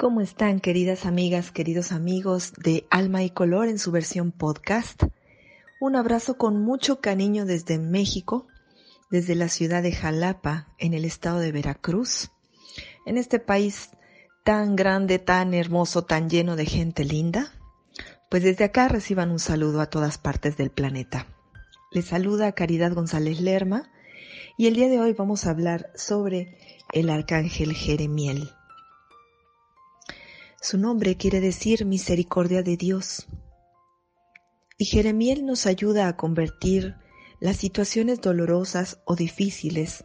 [0.00, 5.02] ¿Cómo están queridas amigas, queridos amigos de Alma y Color en su versión podcast?
[5.78, 8.46] Un abrazo con mucho cariño desde México,
[9.10, 12.30] desde la ciudad de Jalapa, en el estado de Veracruz,
[13.04, 13.90] en este país
[14.42, 17.52] tan grande, tan hermoso, tan lleno de gente linda.
[18.30, 21.26] Pues desde acá reciban un saludo a todas partes del planeta.
[21.92, 23.90] Les saluda Caridad González Lerma
[24.56, 26.56] y el día de hoy vamos a hablar sobre
[26.90, 28.48] el arcángel Jeremiel.
[30.62, 33.26] Su nombre quiere decir misericordia de Dios.
[34.76, 36.96] Y Jeremiel nos ayuda a convertir
[37.40, 40.04] las situaciones dolorosas o difíciles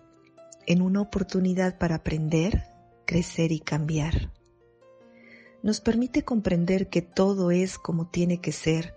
[0.65, 2.63] en una oportunidad para aprender,
[3.05, 4.31] crecer y cambiar.
[5.61, 8.95] Nos permite comprender que todo es como tiene que ser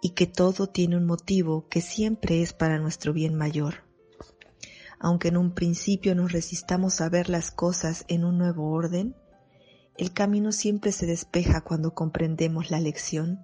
[0.00, 3.84] y que todo tiene un motivo que siempre es para nuestro bien mayor.
[4.98, 9.14] Aunque en un principio nos resistamos a ver las cosas en un nuevo orden,
[9.96, 13.40] el camino siempre se despeja cuando comprendemos la lección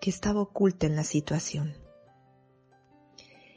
[0.00, 1.74] que estaba oculta en la situación.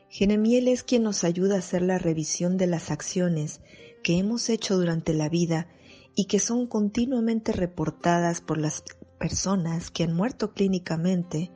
[0.09, 3.61] Genemiel es quien nos ayuda a hacer la revisión de las acciones
[4.03, 5.67] que hemos hecho durante la vida
[6.15, 8.83] y que son continuamente reportadas por las
[9.19, 11.51] personas que han muerto clínicamente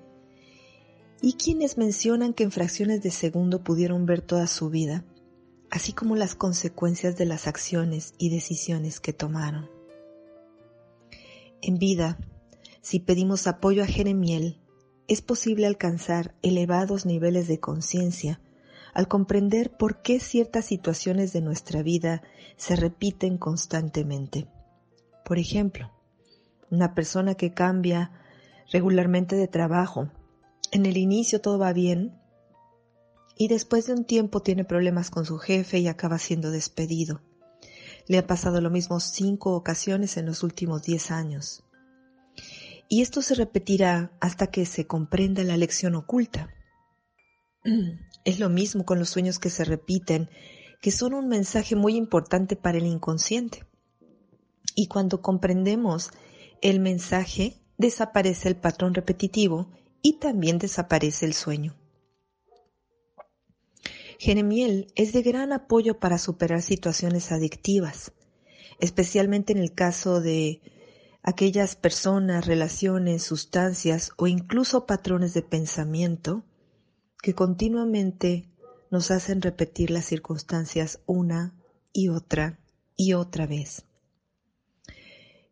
[1.21, 5.05] y quienes mencionan que en fracciones de segundo pudieron ver toda su vida,
[5.69, 9.80] así como las consecuencias de las acciones y decisiones que tomaron.
[11.61, 12.17] En vida,
[12.81, 14.59] si pedimos apoyo a Jeremiel,
[15.07, 18.41] es posible alcanzar elevados niveles de conciencia
[18.93, 22.23] al comprender por qué ciertas situaciones de nuestra vida
[22.57, 24.47] se repiten constantemente.
[25.23, 25.91] Por ejemplo,
[26.69, 28.11] una persona que cambia
[28.71, 30.09] regularmente de trabajo.
[30.71, 32.17] En el inicio todo va bien
[33.37, 37.21] y después de un tiempo tiene problemas con su jefe y acaba siendo despedido.
[38.07, 41.63] Le ha pasado lo mismo cinco ocasiones en los últimos diez años.
[42.89, 46.49] Y esto se repetirá hasta que se comprenda la lección oculta.
[48.23, 50.29] Es lo mismo con los sueños que se repiten,
[50.79, 53.65] que son un mensaje muy importante para el inconsciente.
[54.75, 56.11] Y cuando comprendemos
[56.61, 59.71] el mensaje, desaparece el patrón repetitivo
[60.03, 61.80] y también desaparece el sueño.
[64.23, 68.11] Jeremiel es de gran apoyo para superar situaciones adictivas,
[68.79, 70.61] especialmente en el caso de
[71.23, 76.43] aquellas personas, relaciones, sustancias o incluso patrones de pensamiento
[77.23, 78.47] que continuamente
[78.91, 81.55] nos hacen repetir las circunstancias una
[81.91, 82.59] y otra
[82.95, 83.85] y otra vez.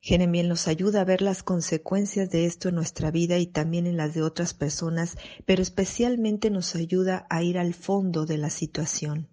[0.01, 3.97] Jeremiel nos ayuda a ver las consecuencias de esto en nuestra vida y también en
[3.97, 9.27] las de otras personas, pero especialmente nos ayuda a ir al fondo de la situación.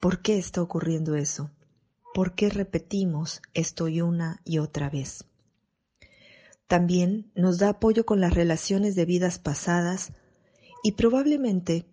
[0.00, 1.50] ¿Por qué está ocurriendo eso?
[2.14, 5.24] ¿Por qué repetimos esto y una y otra vez?
[6.66, 10.12] También nos da apoyo con las relaciones de vidas pasadas
[10.82, 11.86] y probablemente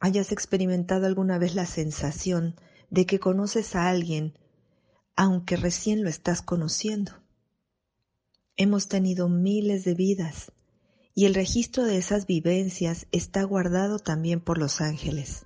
[0.00, 2.56] hayas experimentado alguna vez la sensación
[2.90, 4.36] de que conoces a alguien
[5.16, 7.23] aunque recién lo estás conociendo.
[8.56, 10.52] Hemos tenido miles de vidas
[11.12, 15.44] y el registro de esas vivencias está guardado también por los ángeles.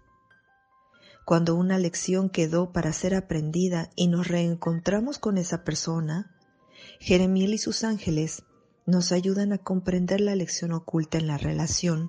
[1.24, 6.36] Cuando una lección quedó para ser aprendida y nos reencontramos con esa persona,
[7.00, 8.44] Jeremiel y sus ángeles
[8.84, 12.08] nos ayudan a comprender la lección oculta en la relación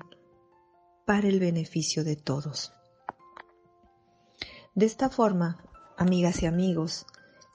[1.06, 2.74] para el beneficio de todos.
[4.76, 5.64] De esta forma,
[5.98, 7.06] amigas y amigos,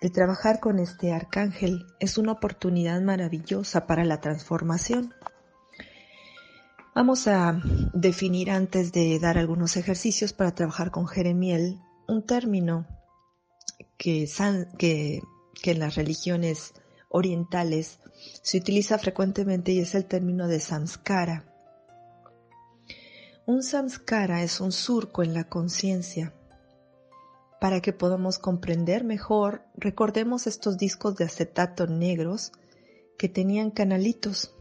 [0.05, 5.15] el trabajar con este arcángel es una oportunidad maravillosa para la transformación.
[6.95, 7.59] Vamos a
[7.95, 12.87] definir antes de dar algunos ejercicios para trabajar con Jeremiel un término
[13.97, 14.29] que,
[15.65, 16.75] en las religiones
[17.09, 17.99] orientales
[18.43, 21.47] se utiliza frecuentemente y es el término de samskara.
[23.47, 26.35] Un samskara es un surco en la conciencia
[27.64, 32.52] para que podamos comprender mejor, recordemos estos discos de acetato negros
[33.16, 34.55] que tenían canalitos,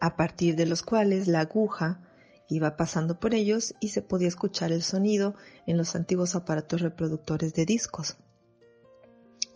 [0.00, 2.08] a partir de los cuales la aguja
[2.48, 5.34] iba pasando por ellos y se podía escuchar el sonido
[5.66, 8.18] en los antiguos aparatos reproductores de discos.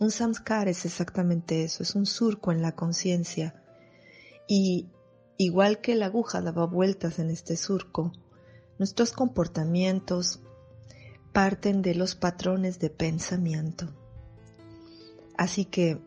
[0.01, 3.63] Un samskara es exactamente eso, es un surco en la conciencia.
[4.45, 4.89] Y
[5.37, 8.11] igual que la aguja daba vueltas en este surco,
[8.77, 10.41] nuestros comportamientos
[11.31, 13.87] parten de los patrones de pensamiento.
[15.37, 15.99] Así que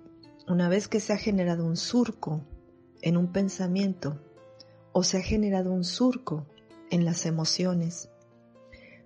[0.49, 2.45] una vez que se ha generado un surco
[3.01, 4.21] en un pensamiento
[4.93, 6.47] o se ha generado un surco
[6.91, 8.11] en las emociones,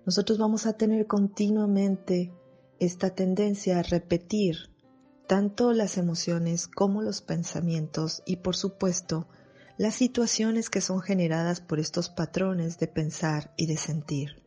[0.05, 2.31] nosotros vamos a tener continuamente
[2.79, 4.69] esta tendencia a repetir
[5.27, 9.27] tanto las emociones como los pensamientos y por supuesto
[9.77, 14.46] las situaciones que son generadas por estos patrones de pensar y de sentir.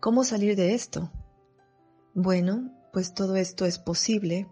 [0.00, 1.12] ¿Cómo salir de esto?
[2.14, 4.48] Bueno, pues todo esto es posible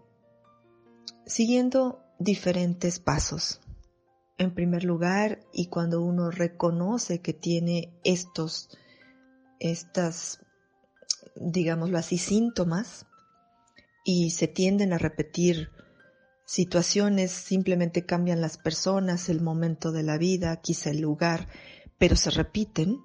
[1.25, 3.59] siguiendo diferentes pasos.
[4.37, 8.69] En primer lugar, y cuando uno reconoce que tiene estos,
[9.59, 10.39] estas,
[11.35, 13.07] digámoslo así, síntomas,
[14.05, 15.71] y se tienden a repetir
[16.45, 21.47] situaciones, simplemente cambian las personas, el momento de la vida, quizá el lugar,
[21.97, 22.99] pero se repiten,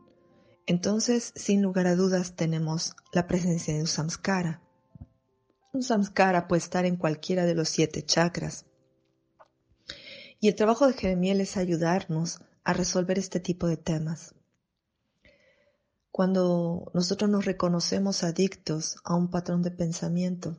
[0.66, 4.62] entonces, sin lugar a dudas, tenemos la presencia de un samskara.
[5.72, 8.64] Un samskara puede estar en cualquiera de los siete chakras.
[10.40, 14.34] Y el trabajo de Jeremiel es ayudarnos a resolver este tipo de temas.
[16.11, 20.56] Cuando nosotros nos reconocemos adictos a un patrón de pensamiento,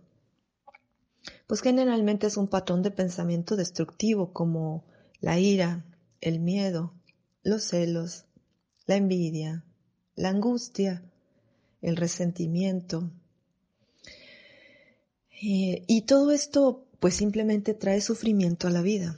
[1.48, 4.86] pues generalmente es un patrón de pensamiento destructivo como
[5.20, 5.86] la ira,
[6.22, 6.94] el miedo,
[7.42, 8.26] los celos,
[8.86, 9.64] la envidia,
[10.16, 11.04] la angustia,
[11.82, 13.10] el resentimiento,
[15.42, 19.18] eh, y todo esto pues simplemente trae sufrimiento a la vida.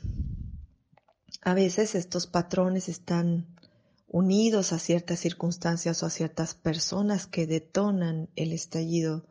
[1.42, 3.48] A veces estos patrones están
[4.08, 9.26] unidos a ciertas circunstancias o a ciertas personas que detonan el estallido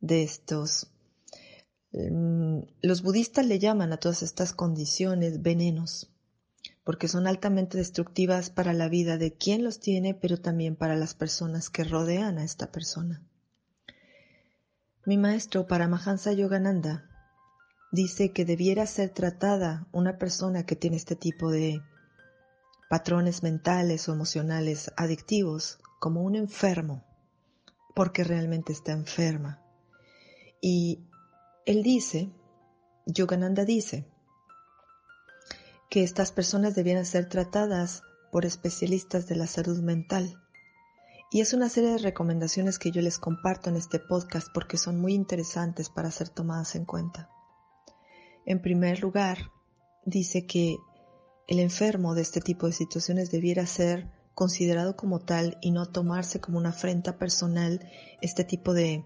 [0.00, 0.88] de estos.
[1.92, 6.10] Mm, los budistas le llaman a todas estas condiciones venenos,
[6.86, 11.14] porque son altamente destructivas para la vida de quien los tiene, pero también para las
[11.14, 13.26] personas que rodean a esta persona.
[15.04, 17.10] Mi maestro Paramahansa Yogananda
[17.90, 21.82] dice que debiera ser tratada una persona que tiene este tipo de
[22.88, 27.04] patrones mentales o emocionales adictivos como un enfermo,
[27.96, 29.60] porque realmente está enferma.
[30.60, 31.00] Y
[31.64, 32.30] él dice,
[33.06, 34.06] Yogananda dice,
[35.88, 38.02] que estas personas debieran ser tratadas
[38.32, 40.40] por especialistas de la salud mental
[41.30, 45.00] y es una serie de recomendaciones que yo les comparto en este podcast porque son
[45.00, 47.28] muy interesantes para ser tomadas en cuenta.
[48.44, 49.50] En primer lugar,
[50.04, 50.76] dice que
[51.48, 56.40] el enfermo de este tipo de situaciones debiera ser considerado como tal y no tomarse
[56.40, 57.80] como una afrenta personal
[58.20, 59.04] este tipo de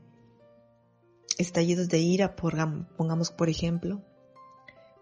[1.39, 4.03] estallidos de ira, pongamos por ejemplo,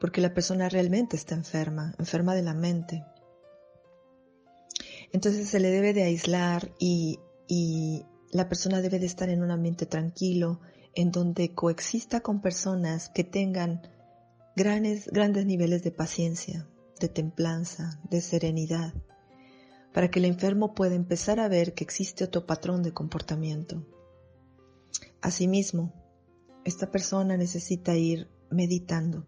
[0.00, 3.04] porque la persona realmente está enferma, enferma de la mente,
[5.12, 7.20] entonces se le debe de aislar y,
[8.30, 10.60] la persona debe de estar en un ambiente tranquilo,
[10.94, 13.80] en donde coexista con personas que tengan
[14.54, 16.68] grandes, grandes niveles de paciencia,
[17.00, 18.92] de templanza, de serenidad,
[19.94, 23.86] para que el enfermo pueda empezar a ver que existe otro patrón de comportamiento.
[25.22, 25.94] Asimismo,
[26.66, 29.26] esta persona necesita ir meditando,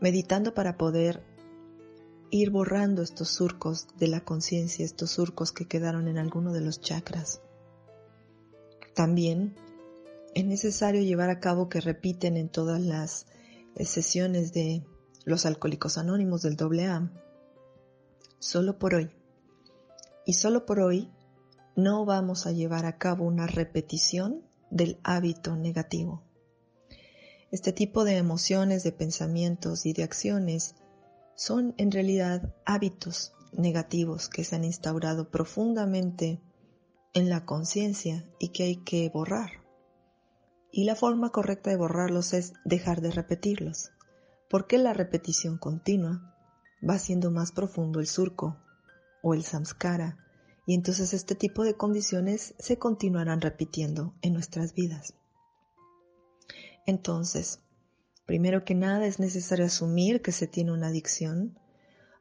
[0.00, 1.22] meditando para poder
[2.30, 6.80] ir borrando estos surcos de la conciencia, estos surcos que quedaron en alguno de los
[6.80, 7.40] chakras.
[8.94, 9.56] También
[10.34, 13.26] es necesario llevar a cabo que repiten en todas las
[13.74, 14.84] eh, sesiones de
[15.24, 17.10] los alcohólicos anónimos del AA,
[18.38, 19.10] solo por hoy.
[20.24, 21.10] Y solo por hoy
[21.76, 26.22] no vamos a llevar a cabo una repetición del hábito negativo.
[27.50, 30.76] Este tipo de emociones, de pensamientos y de acciones
[31.34, 36.40] son en realidad hábitos negativos que se han instaurado profundamente
[37.12, 39.50] en la conciencia y que hay que borrar.
[40.70, 43.90] Y la forma correcta de borrarlos es dejar de repetirlos,
[44.48, 46.36] porque la repetición continua
[46.88, 48.56] va haciendo más profundo el surco
[49.22, 50.18] o el samskara,
[50.66, 55.14] y entonces este tipo de condiciones se continuarán repitiendo en nuestras vidas.
[56.86, 57.60] Entonces,
[58.30, 61.58] Primero que nada es necesario asumir que se tiene una adicción,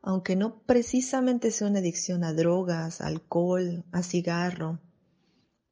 [0.01, 4.79] aunque no precisamente sea una adicción a drogas, a alcohol, a cigarro,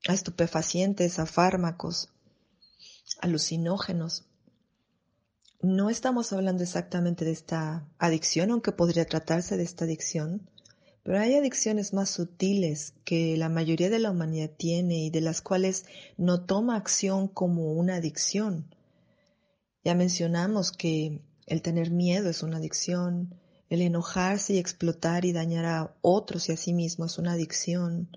[0.07, 2.13] a estupefacientes, a fármacos,
[3.19, 4.27] alucinógenos.
[5.63, 10.51] No estamos hablando exactamente de esta adicción, aunque podría tratarse de esta adicción,
[11.01, 15.41] pero hay adicciones más sutiles que la mayoría de la humanidad tiene y de las
[15.41, 18.67] cuales no toma acción como una adicción,
[19.83, 23.35] Ya mencionamos que el tener miedo es una adicción,
[23.69, 28.09] el enojarse y explotar y dañar a otros y a sí mismo es una adicción,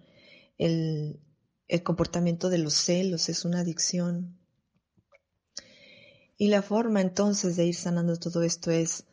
[0.58, 1.20] el,
[1.68, 4.38] el comportamiento de los celos es una adicción.
[6.36, 9.04] Y la forma entonces de ir sanando todo esto es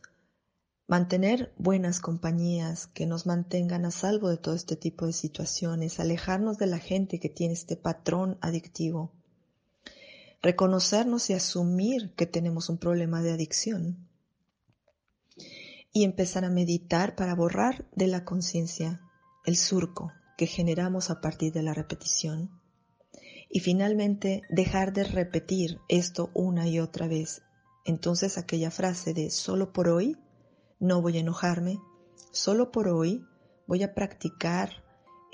[0.87, 6.57] mantener buenas compañías que nos mantengan a salvo de todo este tipo de situaciones, alejarnos
[6.57, 9.11] de la gente que tiene este patrón adictivo,
[10.47, 14.07] reconocernos y asumir que tenemos un problema de adicción
[15.91, 19.01] y empezar a meditar para borrar de la conciencia
[19.45, 22.61] el surco que generamos a partir de la repetición.
[23.49, 27.41] Y finalmente dejar de repetir esto una y otra vez.
[27.83, 30.15] Entonces aquella frase de solo por hoy
[30.79, 31.77] no voy a enojarme,
[32.31, 33.25] solo por hoy
[33.67, 34.86] voy a practicar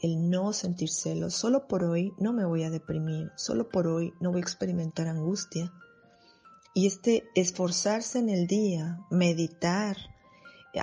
[0.03, 4.13] el no sentir celos, solo por hoy no me voy a deprimir, solo por hoy
[4.19, 5.73] no voy a experimentar angustia.
[6.73, 9.95] Y este esforzarse en el día, meditar,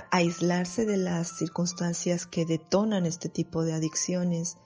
[0.09, 4.57] aislarse de las circunstancias que detonan este tipo de adicciones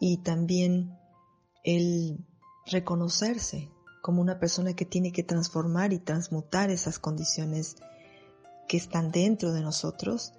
[0.00, 0.96] y también
[1.62, 2.24] el
[2.66, 7.76] reconocerse como una persona que tiene que transformar y transmutar esas condiciones
[8.66, 10.32] que están dentro de nosotros,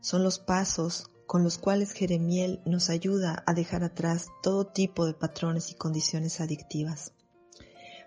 [0.00, 5.14] son los pasos con los cuales Jeremiel nos ayuda a dejar atrás todo tipo de
[5.14, 7.12] patrones y condiciones adictivas.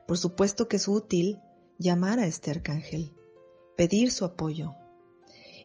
[0.06, 1.40] Por supuesto que es útil
[1.80, 3.14] llamar a este arcángel,
[3.78, 4.76] pedir su apoyo,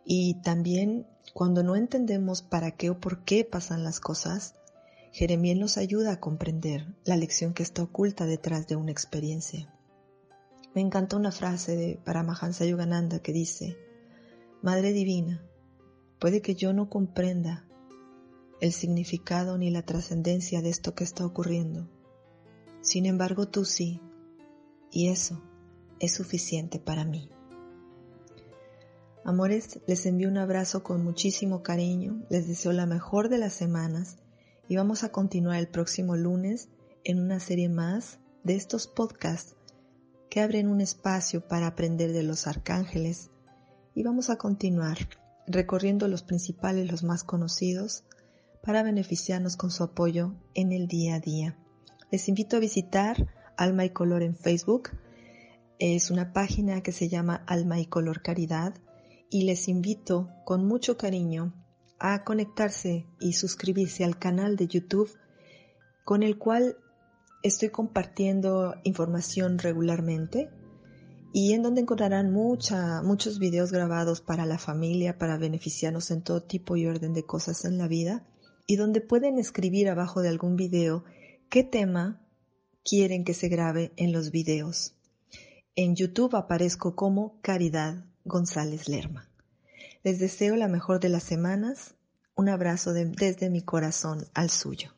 [0.05, 4.55] y también cuando no entendemos para qué o por qué pasan las cosas,
[5.11, 9.75] Jeremías nos ayuda a comprender la lección que está oculta detrás de una experiencia.
[10.77, 13.77] Me encantó una frase de Paramahansa Yogananda que dice,
[14.62, 15.43] Madre Divina,
[16.19, 17.65] puede que yo no comprenda
[18.61, 21.89] el significado ni la trascendencia de esto que está ocurriendo.
[22.81, 24.01] Sin embargo, tú sí,
[24.91, 25.43] y eso
[26.01, 27.31] es suficiente para mí.
[29.25, 34.17] Amores, les envío un abrazo con muchísimo cariño, les deseo la mejor de las semanas
[34.69, 36.69] y vamos a continuar el próximo lunes
[37.05, 39.55] en una serie más de estos podcasts
[40.31, 43.31] que abren un espacio para aprender de los arcángeles
[43.95, 44.99] y vamos a continuar
[45.49, 48.05] recorriendo los principales, los más conocidos,
[48.62, 51.59] para beneficiarnos con su apoyo en el día a día.
[52.11, 54.90] Les invito a visitar Alma y Color en Facebook.
[55.78, 58.75] Es una página que se llama Alma y Color Caridad
[59.31, 61.55] y les invito con mucho cariño
[61.99, 65.11] a conectarse y suscribirse al canal de YouTube
[66.05, 66.76] con el cual
[67.43, 70.50] estoy compartiendo información regularmente
[71.40, 76.76] y en donde encontrarán muchos videos grabados para la familia, para beneficiarnos en todo tipo
[76.76, 78.26] y orden de cosas en la vida
[78.66, 81.04] y donde pueden escribir abajo de algún video
[81.49, 82.21] qué tema
[82.85, 84.97] quieren que se grabe en los videos.
[85.76, 89.30] En YouTube aparezco como Caridad González Lerma.
[90.02, 91.95] Les deseo la mejor de las semanas.
[92.35, 94.98] Un abrazo desde mi corazón al suyo.